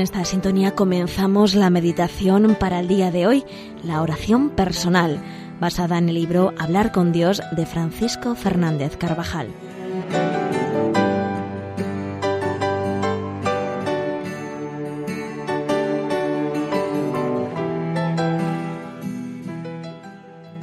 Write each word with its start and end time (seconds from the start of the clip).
Esta 0.00 0.24
sintonía 0.24 0.74
comenzamos 0.74 1.54
la 1.54 1.68
meditación 1.68 2.56
para 2.58 2.80
el 2.80 2.88
día 2.88 3.10
de 3.10 3.26
hoy, 3.26 3.44
la 3.84 4.00
oración 4.00 4.48
personal, 4.48 5.22
basada 5.60 5.98
en 5.98 6.08
el 6.08 6.14
libro 6.14 6.54
Hablar 6.56 6.90
con 6.90 7.12
Dios 7.12 7.42
de 7.52 7.66
Francisco 7.66 8.34
Fernández 8.34 8.96
Carvajal. 8.96 9.48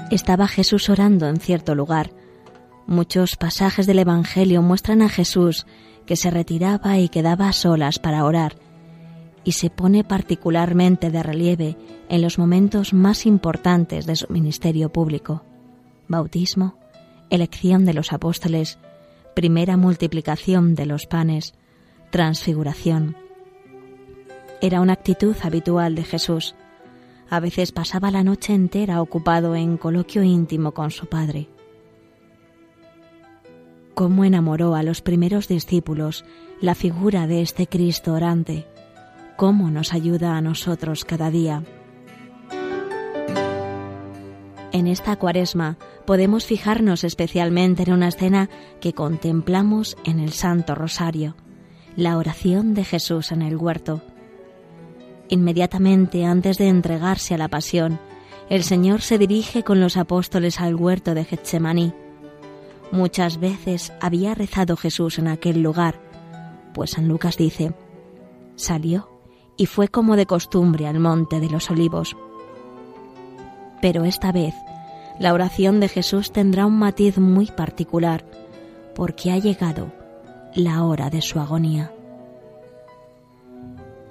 Estaba 0.09 0.47
Jesús 0.47 0.89
orando 0.89 1.27
en 1.27 1.39
cierto 1.39 1.75
lugar. 1.75 2.09
Muchos 2.87 3.35
pasajes 3.35 3.85
del 3.85 3.99
Evangelio 3.99 4.63
muestran 4.63 5.03
a 5.03 5.09
Jesús 5.09 5.67
que 6.07 6.15
se 6.15 6.31
retiraba 6.31 6.97
y 6.97 7.09
quedaba 7.09 7.49
a 7.49 7.53
solas 7.53 7.99
para 7.99 8.25
orar 8.25 8.66
y 9.47 9.53
se 9.53 9.69
pone 9.69 10.03
particularmente 10.03 11.09
de 11.09 11.23
relieve 11.23 11.77
en 12.09 12.21
los 12.21 12.37
momentos 12.37 12.91
más 12.93 13.25
importantes 13.25 14.05
de 14.05 14.17
su 14.17 14.27
ministerio 14.27 14.89
público. 14.89 15.41
Bautismo, 16.09 16.75
elección 17.29 17.85
de 17.85 17.93
los 17.93 18.11
apóstoles, 18.11 18.77
primera 19.35 19.77
multiplicación 19.77 20.75
de 20.75 20.85
los 20.85 21.05
panes, 21.05 21.53
transfiguración. 22.09 23.15
Era 24.59 24.81
una 24.81 24.91
actitud 24.91 25.37
habitual 25.41 25.95
de 25.95 26.03
Jesús. 26.03 26.53
A 27.29 27.39
veces 27.39 27.71
pasaba 27.71 28.11
la 28.11 28.25
noche 28.25 28.53
entera 28.53 29.01
ocupado 29.01 29.55
en 29.55 29.77
coloquio 29.77 30.23
íntimo 30.23 30.73
con 30.73 30.91
su 30.91 31.05
Padre. 31.05 31.47
Cómo 33.93 34.25
enamoró 34.25 34.75
a 34.75 34.83
los 34.83 35.01
primeros 35.01 35.47
discípulos 35.47 36.25
la 36.59 36.75
figura 36.75 37.27
de 37.27 37.41
este 37.41 37.65
Cristo 37.67 38.13
orante, 38.13 38.65
cómo 39.37 39.69
nos 39.69 39.93
ayuda 39.93 40.35
a 40.35 40.41
nosotros 40.41 41.05
cada 41.05 41.29
día. 41.29 41.63
En 44.73 44.87
esta 44.87 45.15
cuaresma 45.15 45.77
podemos 46.05 46.45
fijarnos 46.45 47.03
especialmente 47.03 47.83
en 47.83 47.93
una 47.93 48.09
escena 48.09 48.49
que 48.81 48.93
contemplamos 48.93 49.95
en 50.03 50.19
el 50.19 50.33
Santo 50.33 50.75
Rosario, 50.75 51.35
la 51.95 52.17
oración 52.17 52.73
de 52.73 52.83
Jesús 52.83 53.31
en 53.31 53.41
el 53.41 53.55
huerto. 53.55 54.01
Inmediatamente 55.29 56.25
antes 56.25 56.57
de 56.57 56.67
entregarse 56.67 57.35
a 57.35 57.37
la 57.37 57.47
pasión, 57.47 57.99
el 58.49 58.63
Señor 58.63 59.01
se 59.01 59.17
dirige 59.17 59.63
con 59.63 59.79
los 59.79 59.97
apóstoles 59.97 60.59
al 60.59 60.75
huerto 60.75 61.13
de 61.13 61.25
Getsemaní. 61.25 61.93
Muchas 62.91 63.39
veces 63.39 63.93
había 63.99 64.33
rezado 64.33 64.77
Jesús 64.77 65.19
en 65.19 65.27
aquel 65.27 65.61
lugar, 65.61 65.99
pues 66.73 66.91
San 66.91 67.07
Lucas 67.07 67.37
dice, 67.37 67.73
salió 68.55 69.16
y 69.57 69.65
fue 69.65 69.87
como 69.87 70.15
de 70.15 70.25
costumbre 70.25 70.87
al 70.87 70.99
monte 70.99 71.39
de 71.39 71.49
los 71.49 71.69
olivos. 71.69 72.15
Pero 73.81 74.05
esta 74.05 74.31
vez 74.31 74.53
la 75.19 75.33
oración 75.33 75.79
de 75.79 75.89
Jesús 75.89 76.31
tendrá 76.31 76.65
un 76.67 76.77
matiz 76.77 77.17
muy 77.17 77.47
particular, 77.47 78.23
porque 78.95 79.31
ha 79.31 79.37
llegado 79.39 79.91
la 80.53 80.83
hora 80.83 81.09
de 81.09 81.21
su 81.21 81.39
agonía. 81.39 81.91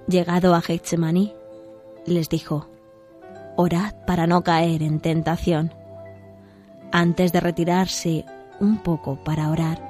Llegado 0.08 0.54
a 0.54 0.60
Getsemaní, 0.60 1.32
les 2.06 2.28
dijo, 2.28 2.68
Orad 3.56 3.94
para 4.06 4.26
no 4.26 4.42
caer 4.42 4.82
en 4.82 5.00
tentación. 5.00 5.72
Antes 6.92 7.32
de 7.32 7.40
retirarse 7.40 8.24
un 8.60 8.78
poco 8.78 9.16
para 9.24 9.50
orar, 9.50 9.80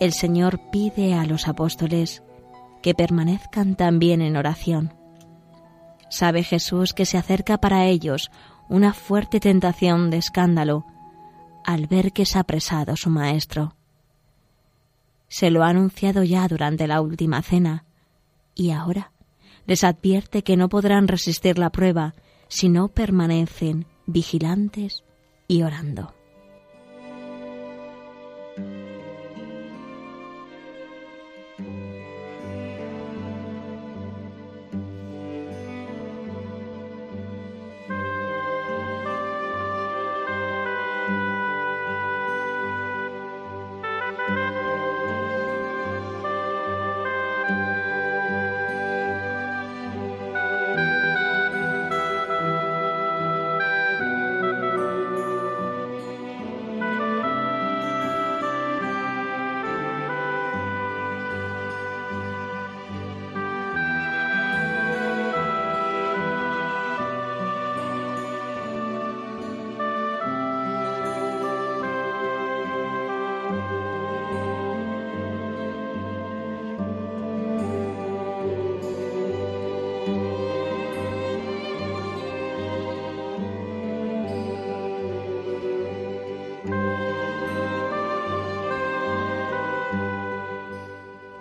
el 0.00 0.12
Señor 0.12 0.60
pide 0.70 1.14
a 1.14 1.24
los 1.24 1.48
apóstoles 1.48 2.22
que 2.82 2.94
permanezcan 2.94 3.76
también 3.76 4.20
en 4.20 4.36
oración. 4.36 4.94
Sabe 6.10 6.42
Jesús 6.42 6.92
que 6.92 7.06
se 7.06 7.16
acerca 7.16 7.58
para 7.58 7.86
ellos 7.86 8.30
una 8.68 8.92
fuerte 8.92 9.40
tentación 9.40 10.10
de 10.10 10.18
escándalo 10.18 10.84
al 11.64 11.86
ver 11.86 12.12
que 12.12 12.22
es 12.22 12.36
apresado 12.36 12.96
su 12.96 13.08
Maestro. 13.08 13.76
Se 15.28 15.50
lo 15.50 15.64
ha 15.64 15.68
anunciado 15.68 16.22
ya 16.22 16.46
durante 16.48 16.86
la 16.86 17.00
última 17.00 17.40
cena 17.42 17.84
y 18.54 18.72
ahora 18.72 19.12
les 19.66 19.84
advierte 19.84 20.42
que 20.42 20.56
no 20.56 20.68
podrán 20.68 21.08
resistir 21.08 21.58
la 21.58 21.70
prueba 21.70 22.14
si 22.48 22.68
no 22.68 22.88
permanecen 22.88 23.86
vigilantes 24.06 25.04
y 25.48 25.62
orando. 25.62 26.14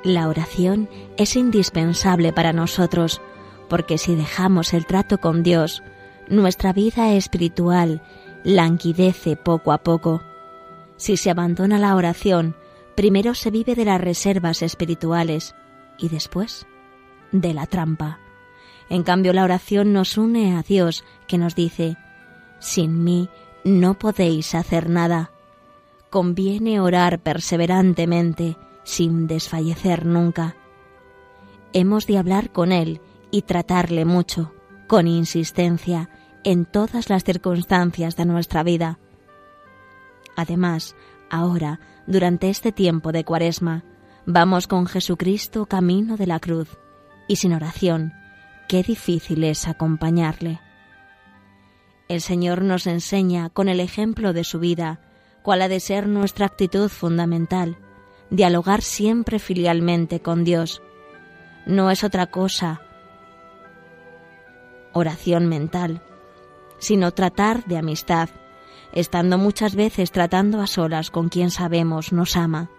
La 0.04 0.28
oración 0.28 0.90
es 1.18 1.36
indispensable 1.36 2.34
para 2.34 2.54
nosotros, 2.54 3.22
porque 3.70 3.98
si 3.98 4.16
dejamos 4.16 4.74
el 4.74 4.86
trato 4.86 5.20
con 5.20 5.44
Dios, 5.44 5.84
nuestra 6.28 6.74
vida 6.74 7.14
espiritual 7.14 8.02
languidece 8.44 9.36
poco 9.36 9.72
a 9.72 9.80
poco. 9.80 10.22
Si 10.98 11.18
se 11.18 11.30
abandona 11.30 11.78
la 11.78 11.96
oración, 11.96 12.56
primero 12.96 13.36
se 13.36 13.52
vive 13.52 13.76
de 13.76 13.86
las 13.86 14.02
reservas 14.02 14.62
espirituales 14.62 15.56
y 16.00 16.10
después 16.10 16.66
de 17.32 17.54
la 17.54 17.68
trampa. 17.68 18.20
En 18.90 19.04
cambio, 19.04 19.34
la 19.34 19.44
oración 19.44 19.94
nos 19.94 20.18
une 20.18 20.58
a 20.58 20.64
Dios, 20.64 21.04
que 21.28 21.38
nos 21.38 21.56
dice, 21.56 21.96
sin 22.60 23.04
mí 23.04 23.30
no 23.64 23.94
podéis 23.94 24.56
hacer 24.56 24.90
nada. 24.90 25.32
Conviene 26.10 26.82
orar 26.82 27.20
perseverantemente, 27.20 28.58
sin 28.84 29.28
desfallecer 29.28 30.06
nunca. 30.06 30.56
Hemos 31.74 32.08
de 32.08 32.18
hablar 32.18 32.52
con 32.52 32.72
Él 32.72 33.02
y 33.32 33.44
tratarle 33.44 34.06
mucho, 34.06 34.54
con 34.88 35.08
insistencia, 35.08 36.10
en 36.44 36.66
todas 36.66 37.10
las 37.10 37.24
circunstancias 37.24 38.16
de 38.16 38.26
nuestra 38.26 38.64
vida. 38.64 39.00
Además, 40.36 40.96
ahora, 41.30 41.80
durante 42.08 42.50
este 42.50 42.72
tiempo 42.72 43.12
de 43.12 43.24
Cuaresma, 43.24 43.84
vamos 44.26 44.68
con 44.68 44.88
Jesucristo 44.88 45.66
camino 45.66 46.18
de 46.18 46.28
la 46.28 46.40
cruz, 46.40 46.78
y 47.28 47.38
sin 47.38 47.54
oración, 47.54 48.14
qué 48.68 48.84
difícil 48.84 49.44
es 49.44 49.68
acompañarle. 49.68 50.60
El 52.08 52.22
Señor 52.22 52.64
nos 52.64 52.88
enseña, 52.88 53.50
con 53.50 53.70
el 53.70 53.80
ejemplo 53.80 54.34
de 54.34 54.44
su 54.44 54.60
vida, 54.60 55.00
cuál 55.44 55.62
ha 55.62 55.68
de 55.70 55.80
ser 55.80 56.08
nuestra 56.08 56.46
actitud 56.46 56.90
fundamental, 56.90 57.78
dialogar 58.32 58.82
siempre 58.82 59.38
filialmente 59.38 60.22
con 60.22 60.44
Dios. 60.44 60.82
No 61.68 61.92
es 61.92 62.04
otra 62.04 62.26
cosa 62.28 62.82
oración 64.94 65.48
mental, 65.48 66.02
sino 66.78 67.12
tratar 67.12 67.64
de 67.66 67.78
amistad, 67.78 68.30
estando 68.94 69.38
muchas 69.38 69.76
veces 69.76 70.12
tratando 70.12 70.62
a 70.62 70.68
solas 70.68 71.12
con 71.12 71.30
quien 71.30 71.52
sabemos 71.52 72.12
nos 72.12 72.36
ama. 72.36 72.70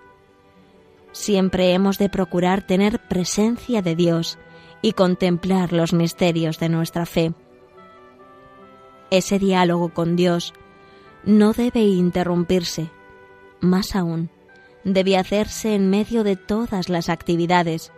Siempre 1.12 1.72
hemos 1.72 1.98
de 1.98 2.08
procurar 2.08 2.66
tener 2.66 2.98
presencia 3.08 3.82
de 3.82 3.94
Dios 3.94 4.38
y 4.80 4.92
contemplar 4.92 5.72
los 5.72 5.92
misterios 5.92 6.58
de 6.58 6.68
nuestra 6.68 7.06
fe. 7.06 7.32
Ese 9.10 9.38
diálogo 9.38 9.90
con 9.90 10.16
Dios 10.16 10.54
no 11.24 11.52
debe 11.52 11.82
interrumpirse, 11.82 12.90
más 13.60 13.94
aún, 13.94 14.30
debía 14.84 15.20
hacerse 15.20 15.74
en 15.74 15.90
medio 15.90 16.24
de 16.24 16.36
todas 16.36 16.88
las 16.88 17.08
actividades, 17.08 17.92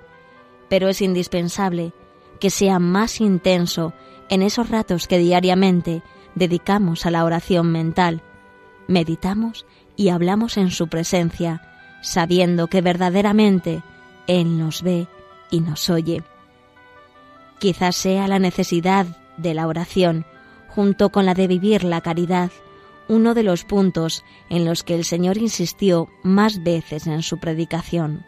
pero 0.69 0.89
es 0.89 1.01
indispensable 1.01 1.93
que 2.41 2.51
sea 2.51 2.79
más 2.79 3.21
intenso 3.21 3.93
en 4.29 4.43
esos 4.43 4.69
ratos 4.69 5.07
que 5.07 5.19
diariamente 5.19 6.03
dedicamos 6.35 7.07
a 7.07 7.11
la 7.11 7.25
oración 7.25 7.71
mental, 7.71 8.23
meditamos 8.87 9.67
y 9.97 10.09
hablamos 10.09 10.57
en 10.57 10.71
su 10.71 10.89
presencia, 10.89 11.63
sabiendo 12.03 12.67
que 12.67 12.81
verdaderamente 12.81 13.83
Él 14.27 14.59
nos 14.59 14.83
ve 14.83 15.07
y 15.51 15.61
nos 15.61 15.89
oye. 15.91 16.23
Quizás 17.59 17.97
sea 17.97 18.29
la 18.29 18.39
necesidad 18.39 19.07
de 19.37 19.55
la 19.55 19.67
oración, 19.67 20.27
junto 20.69 21.11
con 21.11 21.25
la 21.25 21.35
de 21.35 21.47
vivir 21.47 21.85
la 21.85 22.01
caridad, 22.01 22.51
uno 23.09 23.35
de 23.35 23.43
los 23.43 23.65
puntos 23.65 24.25
en 24.49 24.65
los 24.65 24.83
que 24.83 24.95
el 24.95 25.05
Señor 25.05 25.39
insistió 25.39 26.09
más 26.23 26.62
veces 26.62 27.06
en 27.06 27.23
su 27.23 27.39
predicación. 27.39 28.25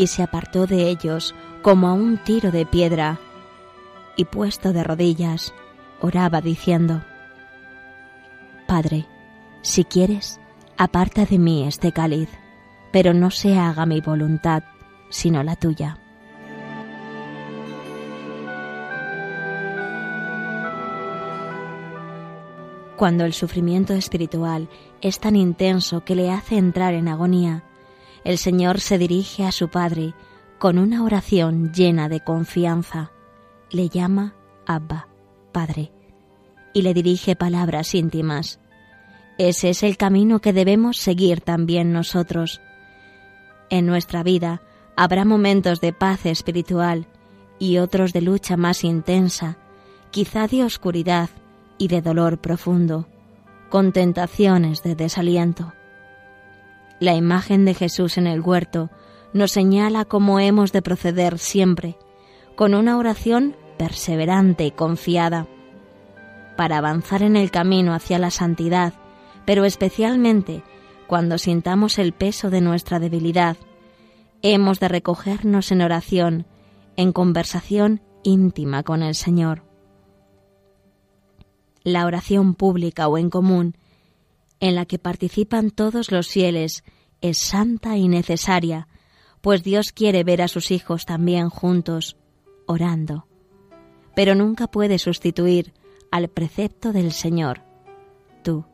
Y 0.00 0.06
se 0.06 0.22
apartó 0.22 0.66
de 0.66 0.88
ellos 0.88 1.34
como 1.60 1.86
a 1.86 1.92
un 1.92 2.16
tiro 2.16 2.50
de 2.50 2.64
piedra, 2.64 3.20
y 4.16 4.24
puesto 4.24 4.72
de 4.72 4.82
rodillas, 4.82 5.52
oraba 6.00 6.40
diciendo, 6.40 7.02
Padre, 8.66 9.06
si 9.60 9.84
quieres, 9.84 10.40
aparta 10.78 11.26
de 11.26 11.38
mí 11.38 11.68
este 11.68 11.92
cáliz, 11.92 12.30
pero 12.90 13.12
no 13.12 13.30
se 13.30 13.58
haga 13.58 13.84
mi 13.84 14.00
voluntad, 14.00 14.62
sino 15.10 15.42
la 15.42 15.54
tuya. 15.54 15.98
Cuando 22.96 23.26
el 23.26 23.34
sufrimiento 23.34 23.92
espiritual 23.92 24.70
es 25.02 25.20
tan 25.20 25.36
intenso 25.36 26.06
que 26.06 26.14
le 26.14 26.30
hace 26.30 26.56
entrar 26.56 26.94
en 26.94 27.08
agonía, 27.08 27.64
el 28.24 28.38
Señor 28.38 28.80
se 28.80 28.98
dirige 28.98 29.44
a 29.44 29.52
su 29.52 29.68
Padre 29.68 30.14
con 30.58 30.78
una 30.78 31.02
oración 31.02 31.72
llena 31.72 32.08
de 32.08 32.20
confianza. 32.20 33.12
Le 33.70 33.88
llama 33.88 34.34
Abba, 34.66 35.08
Padre, 35.52 35.92
y 36.74 36.82
le 36.82 36.92
dirige 36.92 37.34
palabras 37.34 37.94
íntimas. 37.94 38.60
Ese 39.38 39.70
es 39.70 39.82
el 39.82 39.96
camino 39.96 40.40
que 40.40 40.52
debemos 40.52 40.98
seguir 40.98 41.40
también 41.40 41.92
nosotros. 41.92 42.60
En 43.70 43.86
nuestra 43.86 44.22
vida 44.22 44.60
habrá 44.96 45.24
momentos 45.24 45.80
de 45.80 45.94
paz 45.94 46.26
espiritual 46.26 47.06
y 47.58 47.78
otros 47.78 48.12
de 48.12 48.20
lucha 48.20 48.56
más 48.56 48.84
intensa, 48.84 49.56
quizá 50.10 50.46
de 50.46 50.64
oscuridad 50.64 51.30
y 51.78 51.88
de 51.88 52.02
dolor 52.02 52.38
profundo, 52.38 53.06
con 53.70 53.92
tentaciones 53.92 54.82
de 54.82 54.94
desaliento. 54.94 55.72
La 57.00 57.14
imagen 57.14 57.64
de 57.64 57.72
Jesús 57.72 58.18
en 58.18 58.26
el 58.26 58.42
huerto 58.42 58.90
nos 59.32 59.52
señala 59.52 60.04
cómo 60.04 60.38
hemos 60.38 60.70
de 60.70 60.82
proceder 60.82 61.38
siempre, 61.38 61.96
con 62.56 62.74
una 62.74 62.98
oración 62.98 63.56
perseverante 63.78 64.66
y 64.66 64.70
confiada, 64.70 65.46
para 66.58 66.76
avanzar 66.76 67.22
en 67.22 67.36
el 67.36 67.50
camino 67.50 67.94
hacia 67.94 68.18
la 68.18 68.30
santidad, 68.30 68.92
pero 69.46 69.64
especialmente 69.64 70.62
cuando 71.06 71.38
sintamos 71.38 71.98
el 71.98 72.12
peso 72.12 72.50
de 72.50 72.60
nuestra 72.60 72.98
debilidad, 72.98 73.56
hemos 74.42 74.78
de 74.78 74.88
recogernos 74.88 75.72
en 75.72 75.80
oración, 75.80 76.46
en 76.96 77.12
conversación 77.12 78.02
íntima 78.22 78.82
con 78.82 79.02
el 79.02 79.14
Señor. 79.14 79.62
La 81.82 82.04
oración 82.04 82.54
pública 82.54 83.08
o 83.08 83.16
en 83.16 83.30
común 83.30 83.74
en 84.60 84.74
la 84.74 84.84
que 84.84 84.98
participan 84.98 85.70
todos 85.70 86.12
los 86.12 86.28
fieles 86.28 86.84
es 87.20 87.38
santa 87.38 87.96
y 87.96 88.08
necesaria, 88.08 88.88
pues 89.40 89.62
Dios 89.62 89.92
quiere 89.92 90.22
ver 90.22 90.42
a 90.42 90.48
sus 90.48 90.70
hijos 90.70 91.06
también 91.06 91.48
juntos, 91.48 92.16
orando. 92.66 93.26
Pero 94.14 94.34
nunca 94.34 94.66
puede 94.66 94.98
sustituir 94.98 95.72
al 96.10 96.28
precepto 96.28 96.92
del 96.92 97.12
Señor. 97.12 97.62
Tú, 98.42 98.64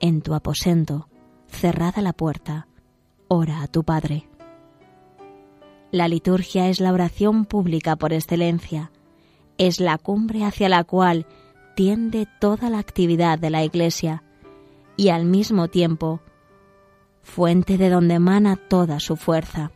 en 0.00 0.22
tu 0.22 0.34
aposento, 0.34 1.08
cerrada 1.46 2.02
la 2.02 2.12
puerta, 2.12 2.66
ora 3.28 3.62
a 3.62 3.68
tu 3.68 3.84
Padre. 3.84 4.28
La 5.90 6.08
liturgia 6.08 6.68
es 6.68 6.80
la 6.80 6.92
oración 6.92 7.44
pública 7.44 7.96
por 7.96 8.12
excelencia, 8.12 8.90
es 9.56 9.80
la 9.80 9.98
cumbre 9.98 10.44
hacia 10.44 10.68
la 10.68 10.84
cual 10.84 11.26
tiende 11.74 12.26
toda 12.40 12.70
la 12.70 12.78
actividad 12.78 13.38
de 13.38 13.50
la 13.50 13.64
Iglesia, 13.64 14.22
y 14.98 15.10
al 15.10 15.24
mismo 15.24 15.68
tiempo 15.68 16.20
fuente 17.22 17.78
de 17.78 17.88
donde 17.88 18.14
emana 18.14 18.56
toda 18.56 19.00
su 19.00 19.16
fuerza. 19.16 19.70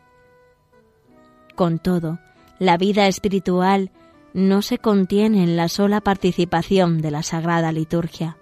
Con 1.55 1.79
todo, 1.79 2.19
la 2.59 2.77
vida 2.77 3.07
espiritual 3.07 3.93
no 4.35 4.63
se 4.63 4.79
contiene 4.79 5.45
en 5.45 5.57
la 5.57 5.69
sola 5.69 6.01
participación 6.01 7.01
de 7.01 7.13
la 7.13 7.23
sagrada 7.23 7.71
liturgia, 7.71 8.37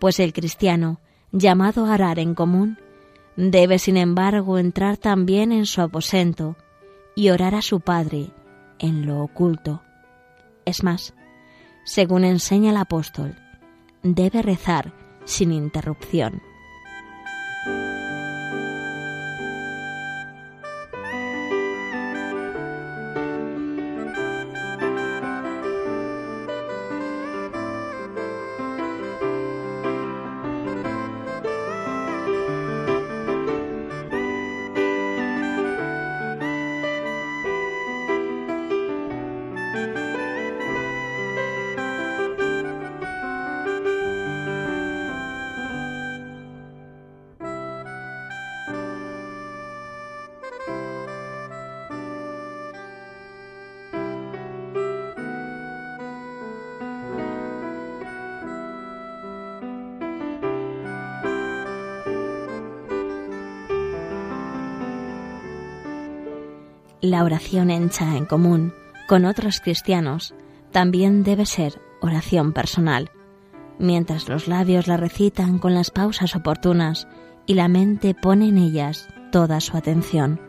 pues 0.00 0.18
el 0.18 0.32
cristiano, 0.32 1.00
llamado 1.30 1.86
a 1.86 1.94
arar 1.94 2.18
en 2.18 2.34
común, 2.34 2.78
debe 3.36 3.78
sin 3.78 3.96
embargo 3.96 4.58
entrar 4.58 4.96
también 4.96 5.52
en 5.52 5.66
su 5.66 5.82
aposento 5.82 6.56
y 7.14 7.30
orar 7.30 7.54
a 7.54 7.62
su 7.62 7.80
Padre 7.80 8.30
en 8.80 9.06
lo 9.06 9.20
oculto. 9.22 9.82
Es 10.64 10.82
más, 10.82 11.14
según 11.84 12.24
enseña 12.24 12.70
el 12.70 12.76
apóstol, 12.76 13.36
debe 14.02 14.42
rezar 14.42 14.99
sin 15.24 15.52
interrupción. 15.52 16.42
La 67.02 67.24
oración 67.24 67.70
hecha 67.70 68.14
en 68.18 68.26
común 68.26 68.74
con 69.08 69.24
otros 69.24 69.60
cristianos 69.60 70.34
también 70.70 71.22
debe 71.22 71.46
ser 71.46 71.80
oración 72.02 72.52
personal, 72.52 73.10
mientras 73.78 74.28
los 74.28 74.48
labios 74.48 74.86
la 74.86 74.98
recitan 74.98 75.58
con 75.58 75.74
las 75.74 75.90
pausas 75.90 76.36
oportunas 76.36 77.08
y 77.46 77.54
la 77.54 77.68
mente 77.68 78.14
pone 78.14 78.48
en 78.48 78.58
ellas 78.58 79.08
toda 79.32 79.60
su 79.60 79.78
atención. 79.78 80.42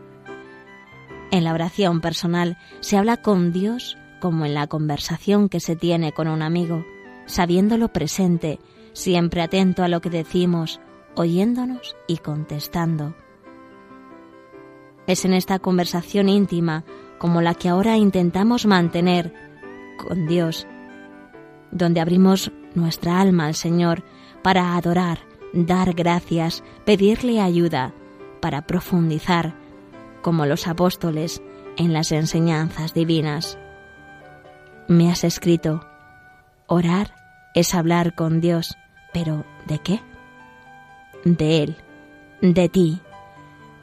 En 1.31 1.46
la 1.46 1.53
oración 1.53 2.01
personal 2.01 2.58
se 2.81 2.98
habla 2.98 3.15
con 3.15 3.53
Dios 3.53 3.98
como 4.20 4.46
en 4.46 4.53
la 4.53 4.67
conversación 4.67 5.48
que 5.48 5.62
se 5.62 5.77
tiene 5.77 6.12
con 6.12 6.27
un 6.27 6.41
amigo, 6.41 6.84
sabiéndolo 7.27 7.93
presente, 7.93 8.60
siempre 8.91 9.41
atento 9.41 9.84
a 9.84 9.88
lo 9.88 10.01
que 10.01 10.10
decimos, 10.10 10.81
oyéndonos 11.15 11.96
y 12.08 12.17
contestando 12.17 13.15
Es 15.08 15.25
en 15.25 15.34
esta 15.34 15.60
conversación 15.60 16.29
íntima 16.29 16.84
como 17.17 17.41
la 17.41 17.53
que 17.53 17.70
ahora 17.70 17.98
intentamos 17.98 18.65
mantener 18.65 19.34
con 19.98 20.27
Dios, 20.27 20.67
donde 21.72 22.00
abrimos 22.00 22.51
nuestra 22.74 23.20
alma 23.20 23.46
al 23.46 23.55
Señor 23.55 24.03
para 24.41 24.75
adorar, 24.75 25.20
dar 25.53 25.93
gracias, 25.93 26.63
pedirle 26.86 27.39
ayuda, 27.39 27.93
para 28.41 28.65
profundizar, 28.65 29.53
como 30.22 30.46
los 30.46 30.67
apóstoles, 30.67 31.41
en 31.77 31.93
las 31.93 32.12
enseñanzas 32.12 32.93
divinas. 32.93 33.58
Me 34.88 35.10
has 35.12 35.24
escrito, 35.24 35.86
orar 36.67 37.13
es 37.53 37.74
hablar 37.74 38.15
con 38.15 38.41
Dios, 38.41 38.77
pero 39.13 39.46
¿de 39.67 39.79
qué? 39.79 40.01
De 41.24 41.63
Él, 41.63 41.77
de 42.41 42.67
ti, 42.70 43.01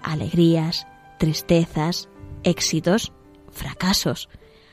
alegrías, 0.03 0.87
tristezas, 1.19 2.09
éxitos, 2.45 3.13
fracasos, 3.51 4.29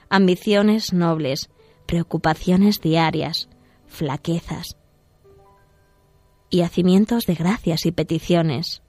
ambiciones 0.09 0.93
nobles, 0.93 1.49
preocupaciones 1.85 2.81
diarias, 2.81 3.49
flaquezas 3.87 4.77
y 6.49 6.61
hacimientos 6.61 7.25
de 7.25 7.35
gracias 7.35 7.85
y 7.85 7.91
peticiones, 7.91 8.81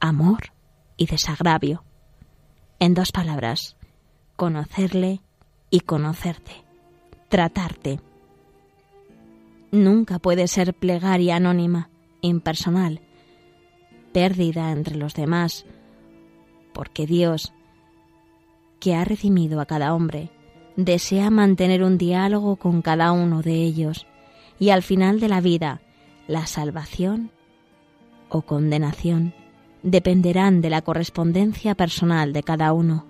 amor 0.00 0.52
y 0.96 1.06
desagravio. 1.06 1.84
En 2.78 2.94
dos 2.94 3.12
palabras, 3.12 3.76
conocerle 4.36 5.22
y 5.70 5.80
conocerte, 5.80 6.52
tratarte. 7.28 8.00
Nunca 9.70 10.18
puede 10.18 10.48
ser 10.48 10.74
plegaria 10.74 11.36
anónima, 11.36 11.90
impersonal, 12.20 13.00
pérdida 14.12 14.70
entre 14.72 14.96
los 14.96 15.14
demás, 15.14 15.64
porque 16.72 17.06
Dios, 17.06 17.52
que 18.80 18.94
ha 18.94 19.04
redimido 19.04 19.60
a 19.60 19.66
cada 19.66 19.94
hombre, 19.94 20.30
desea 20.76 21.30
mantener 21.30 21.82
un 21.82 21.98
diálogo 21.98 22.56
con 22.56 22.82
cada 22.82 23.12
uno 23.12 23.42
de 23.42 23.54
ellos 23.54 24.06
y 24.58 24.70
al 24.70 24.82
final 24.82 25.20
de 25.20 25.28
la 25.28 25.40
vida, 25.40 25.80
la 26.28 26.46
salvación 26.46 27.30
o 28.28 28.42
condenación 28.42 29.34
dependerán 29.82 30.60
de 30.60 30.70
la 30.70 30.82
correspondencia 30.82 31.74
personal 31.74 32.32
de 32.32 32.42
cada 32.42 32.72
uno. 32.72 33.06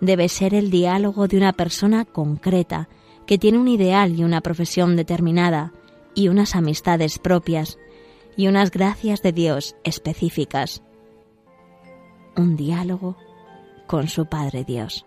Debe 0.00 0.28
ser 0.28 0.54
el 0.54 0.70
diálogo 0.70 1.28
de 1.28 1.38
una 1.38 1.52
persona 1.52 2.04
concreta, 2.04 2.88
que 3.26 3.38
tiene 3.38 3.58
un 3.58 3.68
ideal 3.68 4.18
y 4.18 4.24
una 4.24 4.40
profesión 4.40 4.96
determinada, 4.96 5.72
y 6.14 6.28
unas 6.28 6.54
amistades 6.54 7.18
propias, 7.18 7.78
y 8.36 8.48
unas 8.48 8.70
gracias 8.70 9.22
de 9.22 9.32
Dios 9.32 9.76
específicas. 9.84 10.82
Un 12.36 12.56
diálogo 12.56 13.16
con 13.86 14.08
su 14.08 14.26
Padre 14.26 14.64
Dios. 14.64 15.04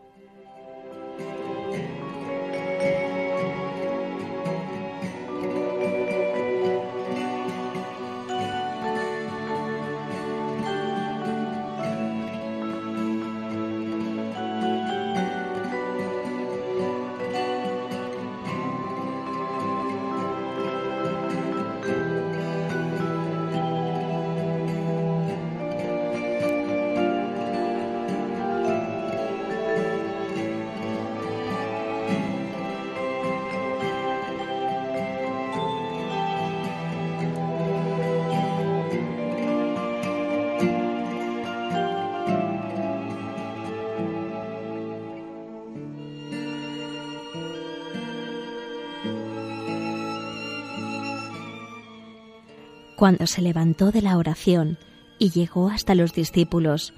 Cuando 52.95 53.27
se 53.27 53.41
levantó 53.41 53.91
de 53.91 54.01
la 54.01 54.17
oración 54.17 54.77
y 55.19 55.31
llegó 55.31 55.69
hasta 55.69 55.95
los 55.95 56.13
discípulos, 56.13 56.93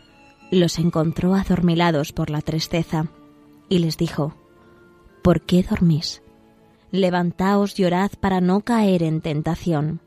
los 0.51 0.77
encontró 0.77 1.33
adormilados 1.33 2.13
por 2.13 2.29
la 2.29 2.41
tristeza 2.41 3.07
y 3.67 3.79
les 3.79 3.97
dijo, 3.97 4.35
¿Por 5.23 5.41
qué 5.41 5.63
dormís? 5.63 6.21
Levantaos 6.91 7.79
y 7.79 7.85
orad 7.85 8.11
para 8.19 8.41
no 8.41 8.61
caer 8.61 9.01
en 9.01 9.21
tentación. 9.21 9.99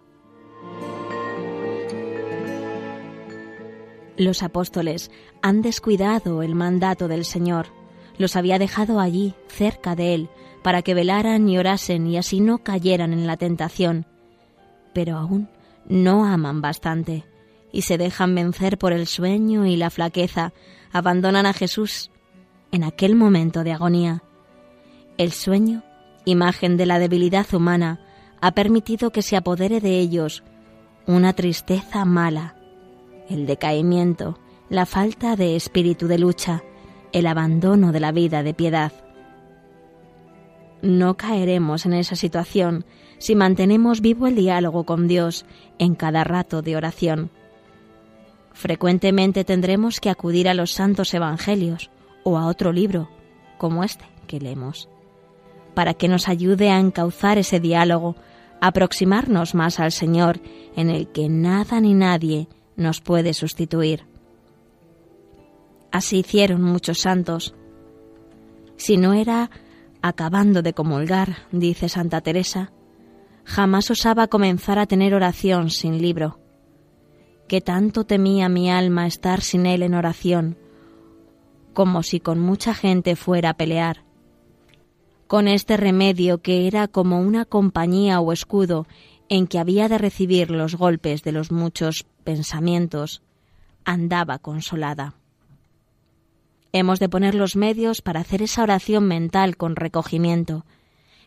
Los 4.17 4.43
apóstoles 4.43 5.11
han 5.43 5.61
descuidado 5.61 6.43
el 6.43 6.55
mandato 6.55 7.09
del 7.09 7.25
Señor, 7.25 7.67
los 8.17 8.37
había 8.37 8.59
dejado 8.59 9.01
allí, 9.01 9.35
cerca 9.49 9.97
de 9.97 10.15
Él, 10.15 10.29
para 10.63 10.83
que 10.83 10.95
velaran 10.95 11.49
y 11.49 11.59
orasen 11.59 12.07
y 12.07 12.17
así 12.17 12.41
no 12.41 12.59
cayeran 12.59 13.13
en 13.13 13.27
la 13.27 13.37
tentación. 13.37 14.07
Pero 14.93 15.17
aún 15.17 15.49
no 15.89 16.25
aman 16.25 16.61
bastante 16.61 17.25
y 17.73 17.83
se 17.83 17.99
dejan 17.99 18.35
vencer 18.35 18.79
por 18.79 18.93
el 18.93 19.07
sueño 19.07 19.67
y 19.67 19.77
la 19.77 19.91
flaqueza, 19.91 20.53
abandonan 20.93 21.47
a 21.47 21.53
Jesús 21.53 22.11
en 22.73 22.85
aquel 22.85 23.15
momento 23.15 23.65
de 23.65 23.73
agonía. 23.73 24.23
El 25.19 25.33
sueño, 25.33 25.83
imagen 26.25 26.77
de 26.77 26.87
la 26.87 26.99
debilidad 26.99 27.47
humana, 27.55 28.01
ha 28.41 28.53
permitido 28.53 29.11
que 29.11 29.23
se 29.23 29.37
apodere 29.37 29.81
de 29.81 29.99
ellos 29.99 30.43
una 31.07 31.33
tristeza 31.33 32.05
mala, 32.05 32.57
el 33.29 33.47
decaimiento, 33.47 34.39
la 34.69 34.87
falta 34.87 35.37
de 35.37 35.57
espíritu 35.57 36.07
de 36.07 36.19
lucha, 36.19 36.63
el 37.13 37.27
abandono 37.27 37.93
de 37.93 38.01
la 38.01 38.13
vida 38.13 38.43
de 38.43 38.55
piedad. 38.55 38.93
No 40.83 41.17
caeremos 41.17 41.85
en 41.87 41.93
esa 41.93 42.17
situación 42.17 42.85
si 43.19 43.35
mantenemos 43.35 44.01
vivo 44.01 44.27
el 44.27 44.35
diálogo 44.35 44.85
con 44.85 45.07
Dios 45.07 45.45
en 45.79 45.95
cada 45.95 46.25
rato 46.25 46.63
de 46.63 46.77
oración. 46.77 47.31
Frecuentemente 48.53 49.45
tendremos 49.45 50.01
que 50.01 50.11
acudir 50.11 50.49
a 50.49 50.55
los 50.55 50.73
santos 50.73 51.13
evangelios 51.15 51.91
o 52.25 52.39
a 52.39 52.47
otro 52.47 52.73
libro, 52.73 53.09
como 53.59 53.85
este 53.85 54.05
que 54.27 54.41
leemos, 54.41 54.89
para 55.75 55.95
que 55.95 56.09
nos 56.09 56.29
ayude 56.29 56.71
a 56.71 56.79
encauzar 56.79 57.39
ese 57.39 57.61
diálogo, 57.61 58.17
aproximarnos 58.61 59.55
más 59.55 59.81
al 59.81 59.93
Señor 59.93 60.41
en 60.77 60.91
el 60.91 61.09
que 61.09 61.29
nada 61.29 61.81
ni 61.81 61.95
nadie 61.95 62.49
nos 62.77 63.01
puede 63.01 63.35
sustituir. 63.35 64.05
Así 65.93 66.19
hicieron 66.21 66.63
muchos 66.63 67.01
santos. 67.01 67.55
Si 68.77 68.97
no 68.97 69.13
era 69.13 69.51
acabando 70.03 70.63
de 70.63 70.73
comulgar, 70.73 71.47
dice 71.53 71.89
Santa 71.89 72.21
Teresa, 72.21 72.73
jamás 73.45 73.91
osaba 73.91 74.29
comenzar 74.29 74.79
a 74.79 74.87
tener 74.87 75.15
oración 75.15 75.71
sin 75.71 76.01
libro. 76.01 76.39
Que 77.49 77.61
tanto 77.61 78.05
temía 78.05 78.49
mi 78.49 78.71
alma 78.71 79.07
estar 79.07 79.41
sin 79.41 79.67
él 79.67 79.83
en 79.83 79.95
oración, 79.95 80.57
como 81.73 82.03
si 82.03 82.21
con 82.21 82.39
mucha 82.39 82.75
gente 82.75 83.17
fuera 83.17 83.51
a 83.51 83.55
pelear. 83.55 84.05
Con 85.27 85.49
este 85.49 85.77
remedio 85.77 86.43
que 86.43 86.67
era 86.67 86.89
como 86.89 87.21
una 87.21 87.45
compañía 87.45 88.21
o 88.21 88.33
escudo 88.33 88.87
en 89.29 89.47
que 89.47 89.59
había 89.59 89.89
de 89.89 89.99
recibir 89.99 90.51
los 90.51 90.75
golpes 90.75 91.23
de 91.23 91.33
los 91.33 91.53
muchos 91.53 92.05
pensamientos, 92.25 93.23
andaba 93.85 94.39
consolada. 94.39 95.20
Hemos 96.73 97.01
de 97.01 97.09
poner 97.09 97.35
los 97.35 97.57
medios 97.57 98.01
para 98.01 98.21
hacer 98.21 98.43
esa 98.43 98.63
oración 98.63 99.05
mental 99.07 99.57
con 99.57 99.77
recogimiento, 99.77 100.65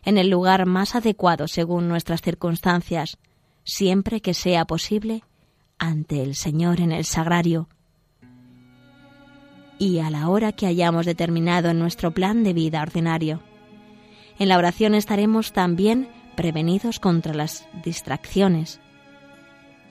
en 0.04 0.18
el 0.18 0.28
lugar 0.28 0.66
más 0.66 0.94
adecuado 0.94 1.48
según 1.48 1.88
nuestras 1.88 2.22
circunstancias, 2.22 3.18
siempre 3.64 4.20
que 4.20 4.34
sea 4.34 4.64
posible, 4.64 5.22
ante 5.78 6.22
el 6.22 6.34
Señor 6.34 6.80
en 6.80 6.92
el 6.92 7.04
sagrario 7.04 7.68
y 9.78 9.98
a 9.98 10.10
la 10.10 10.28
hora 10.28 10.52
que 10.52 10.66
hayamos 10.66 11.04
determinado 11.04 11.68
en 11.70 11.78
nuestro 11.78 12.12
plan 12.12 12.44
de 12.44 12.52
vida 12.52 12.80
ordinario. 12.82 13.40
En 14.38 14.48
la 14.48 14.58
oración 14.58 14.94
estaremos 14.94 15.52
también 15.52 16.08
prevenidos 16.36 17.00
contra 17.00 17.34
las 17.34 17.68
distracciones. 17.84 18.80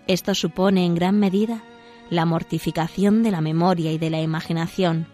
Esto 0.07 0.35
supone 0.35 0.85
en 0.85 0.95
gran 0.95 1.19
medida 1.19 1.63
la 2.09 2.25
mortificación 2.25 3.23
de 3.23 3.31
la 3.31 3.41
memoria 3.41 3.91
y 3.91 3.97
de 3.97 4.09
la 4.09 4.21
imaginación, 4.21 5.07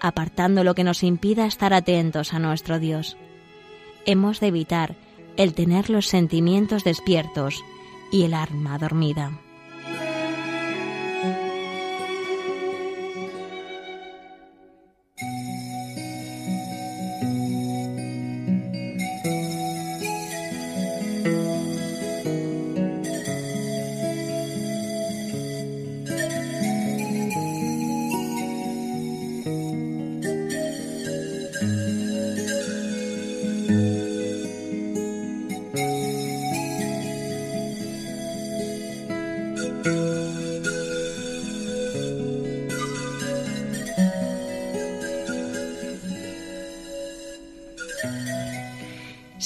apartando 0.00 0.64
lo 0.64 0.74
que 0.74 0.84
nos 0.84 1.02
impida 1.02 1.46
estar 1.46 1.72
atentos 1.72 2.34
a 2.34 2.38
nuestro 2.38 2.78
Dios 2.78 3.16
hemos 4.06 4.40
de 4.40 4.46
evitar 4.46 4.96
el 5.36 5.52
tener 5.52 5.90
los 5.90 6.06
sentimientos 6.06 6.84
despiertos 6.84 7.62
y 8.10 8.22
el 8.22 8.32
alma 8.32 8.78
dormida. 8.78 9.38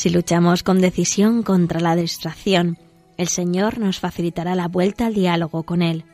Si 0.01 0.09
luchamos 0.09 0.63
con 0.63 0.81
decisión 0.81 1.43
contra 1.43 1.79
la 1.79 1.95
distracción, 1.95 2.79
el 3.19 3.29
Señor 3.29 3.79
nos 3.79 4.01
facilitará 4.01 4.55
la 4.55 4.67
vuelta 4.67 5.05
al 5.05 5.13
diálogo 5.13 5.65
con 5.65 5.83
Él. 5.83 6.07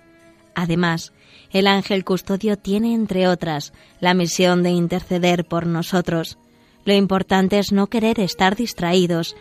Además, 0.57 1.13
el 1.53 1.69
ángel 1.69 2.05
custodio 2.05 2.59
tiene, 2.59 2.95
entre 2.95 3.29
otras, 3.29 3.73
la 4.01 4.13
misión 4.13 4.65
de 4.65 4.71
interceder 4.71 5.45
por 5.45 5.69
nosotros. 5.69 6.37
Lo 6.85 6.95
importante 6.95 7.61
es 7.61 7.71
no 7.71 7.87
querer 7.87 8.19
estar 8.19 8.57
distraídos 8.57 9.37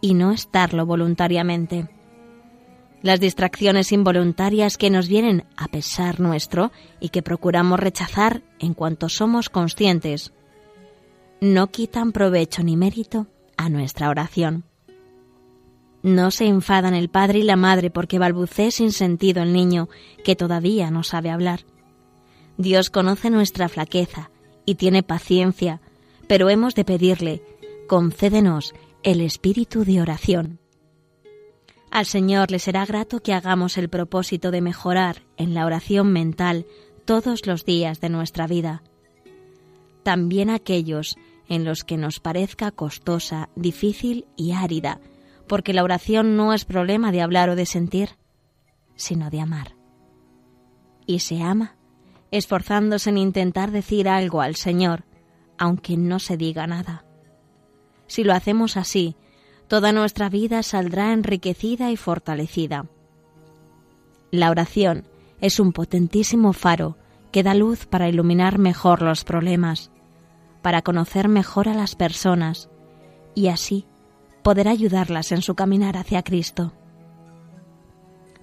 y 0.00 0.14
no 0.14 0.32
estarlo 0.32 0.84
voluntariamente. 0.84 1.88
Las 3.00 3.20
distracciones 3.20 3.92
involuntarias 3.92 4.76
que 4.76 4.90
nos 4.90 5.06
vienen 5.06 5.44
a 5.56 5.68
pesar 5.68 6.18
nuestro 6.18 6.72
y 6.98 7.10
que 7.10 7.22
procuramos 7.22 7.78
rechazar 7.78 8.42
en 8.58 8.74
cuanto 8.74 9.08
somos 9.08 9.48
conscientes, 9.48 10.32
no 11.40 11.68
quitan 11.68 12.10
provecho 12.10 12.64
ni 12.64 12.76
mérito 12.76 13.28
a 13.58 13.68
nuestra 13.68 14.08
oración. 14.08 14.64
No 16.02 16.30
se 16.30 16.46
enfadan 16.46 16.94
el 16.94 17.10
padre 17.10 17.40
y 17.40 17.42
la 17.42 17.56
madre 17.56 17.90
porque 17.90 18.18
balbucee 18.18 18.70
sin 18.70 18.92
sentido 18.92 19.42
el 19.42 19.52
niño 19.52 19.90
que 20.24 20.36
todavía 20.36 20.90
no 20.90 21.02
sabe 21.02 21.28
hablar. 21.28 21.66
Dios 22.56 22.88
conoce 22.88 23.28
nuestra 23.28 23.68
flaqueza 23.68 24.30
y 24.64 24.76
tiene 24.76 25.02
paciencia, 25.02 25.80
pero 26.28 26.48
hemos 26.48 26.74
de 26.74 26.84
pedirle, 26.84 27.42
concédenos 27.88 28.74
el 29.02 29.20
espíritu 29.20 29.84
de 29.84 30.00
oración. 30.00 30.60
Al 31.90 32.06
Señor 32.06 32.50
le 32.50 32.58
será 32.58 32.84
grato 32.86 33.20
que 33.20 33.32
hagamos 33.32 33.76
el 33.78 33.88
propósito 33.88 34.50
de 34.50 34.60
mejorar 34.60 35.22
en 35.36 35.54
la 35.54 35.66
oración 35.66 36.12
mental 36.12 36.66
todos 37.04 37.46
los 37.46 37.64
días 37.64 38.00
de 38.00 38.10
nuestra 38.10 38.46
vida. 38.46 38.82
También 40.02 40.50
aquellos 40.50 41.16
en 41.48 41.64
los 41.64 41.84
que 41.84 41.96
nos 41.96 42.20
parezca 42.20 42.70
costosa, 42.70 43.48
difícil 43.56 44.26
y 44.36 44.52
árida, 44.52 45.00
porque 45.46 45.72
la 45.72 45.82
oración 45.82 46.36
no 46.36 46.52
es 46.52 46.64
problema 46.64 47.10
de 47.10 47.22
hablar 47.22 47.48
o 47.48 47.56
de 47.56 47.66
sentir, 47.66 48.10
sino 48.96 49.30
de 49.30 49.40
amar. 49.40 49.74
Y 51.06 51.20
se 51.20 51.42
ama, 51.42 51.76
esforzándose 52.30 53.10
en 53.10 53.18
intentar 53.18 53.70
decir 53.70 54.08
algo 54.08 54.42
al 54.42 54.56
Señor, 54.56 55.04
aunque 55.56 55.96
no 55.96 56.18
se 56.18 56.36
diga 56.36 56.66
nada. 56.66 57.04
Si 58.06 58.24
lo 58.24 58.34
hacemos 58.34 58.76
así, 58.76 59.16
toda 59.68 59.92
nuestra 59.92 60.28
vida 60.28 60.62
saldrá 60.62 61.12
enriquecida 61.12 61.90
y 61.90 61.96
fortalecida. 61.96 62.86
La 64.30 64.50
oración 64.50 65.04
es 65.40 65.60
un 65.60 65.72
potentísimo 65.72 66.52
faro 66.52 66.96
que 67.32 67.42
da 67.42 67.54
luz 67.54 67.86
para 67.86 68.08
iluminar 68.08 68.58
mejor 68.58 69.02
los 69.02 69.24
problemas, 69.24 69.90
para 70.68 70.82
conocer 70.82 71.28
mejor 71.28 71.66
a 71.66 71.72
las 71.72 71.94
personas 71.94 72.68
y 73.34 73.48
así 73.48 73.86
poder 74.42 74.68
ayudarlas 74.68 75.32
en 75.32 75.40
su 75.40 75.54
caminar 75.54 75.96
hacia 75.96 76.22
Cristo, 76.22 76.74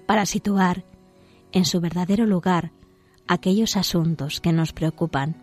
para 0.06 0.26
situar 0.26 0.82
en 1.52 1.64
su 1.64 1.80
verdadero 1.80 2.26
lugar 2.26 2.72
aquellos 3.28 3.76
asuntos 3.76 4.40
que 4.40 4.52
nos 4.52 4.72
preocupan. 4.72 5.36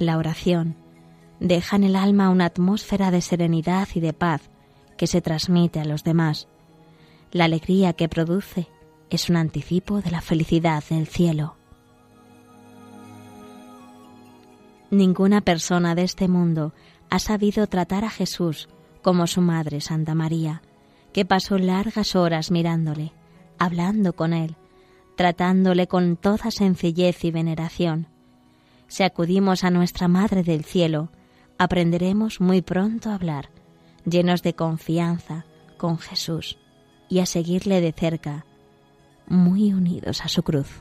La 0.00 0.18
oración 0.18 0.74
deja 1.38 1.76
en 1.76 1.84
el 1.84 1.94
alma 1.94 2.30
una 2.30 2.46
atmósfera 2.46 3.12
de 3.12 3.20
serenidad 3.20 3.86
y 3.94 4.00
de 4.00 4.12
paz 4.12 4.50
que 4.96 5.06
se 5.06 5.20
transmite 5.20 5.78
a 5.78 5.84
los 5.84 6.02
demás. 6.02 6.48
La 7.30 7.44
alegría 7.44 7.92
que 7.92 8.08
produce 8.08 8.66
es 9.08 9.30
un 9.30 9.36
anticipo 9.36 10.00
de 10.00 10.10
la 10.10 10.20
felicidad 10.20 10.82
del 10.90 11.06
cielo. 11.06 11.59
Ninguna 14.90 15.40
persona 15.40 15.94
de 15.94 16.02
este 16.02 16.26
mundo 16.26 16.72
ha 17.10 17.20
sabido 17.20 17.68
tratar 17.68 18.04
a 18.04 18.10
Jesús 18.10 18.68
como 19.02 19.26
su 19.26 19.40
madre 19.40 19.80
Santa 19.80 20.14
María, 20.14 20.62
que 21.12 21.24
pasó 21.24 21.58
largas 21.58 22.16
horas 22.16 22.50
mirándole, 22.50 23.12
hablando 23.58 24.14
con 24.14 24.32
él, 24.32 24.56
tratándole 25.16 25.86
con 25.86 26.16
toda 26.16 26.50
sencillez 26.50 27.24
y 27.24 27.30
veneración. 27.30 28.08
Si 28.88 29.04
acudimos 29.04 29.62
a 29.62 29.70
nuestra 29.70 30.08
Madre 30.08 30.42
del 30.42 30.64
Cielo, 30.64 31.10
aprenderemos 31.58 32.40
muy 32.40 32.60
pronto 32.60 33.10
a 33.10 33.14
hablar, 33.14 33.50
llenos 34.04 34.42
de 34.42 34.54
confianza, 34.54 35.44
con 35.78 35.98
Jesús, 35.98 36.58
y 37.08 37.20
a 37.20 37.26
seguirle 37.26 37.80
de 37.80 37.92
cerca, 37.92 38.44
muy 39.26 39.72
unidos 39.72 40.22
a 40.24 40.28
su 40.28 40.42
cruz. 40.42 40.80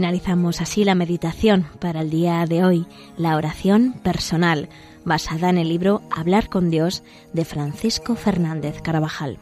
Finalizamos 0.00 0.62
así 0.62 0.82
la 0.82 0.94
meditación 0.94 1.66
para 1.78 2.00
el 2.00 2.08
día 2.08 2.46
de 2.46 2.64
hoy, 2.64 2.86
la 3.18 3.36
oración 3.36 3.92
personal, 4.02 4.70
basada 5.04 5.50
en 5.50 5.58
el 5.58 5.68
libro 5.68 6.00
Hablar 6.10 6.48
con 6.48 6.70
Dios 6.70 7.02
de 7.34 7.44
Francisco 7.44 8.14
Fernández 8.14 8.80
Carabajal. 8.80 9.36